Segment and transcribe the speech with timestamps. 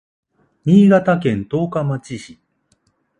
[0.65, 2.39] 新潟県十日町市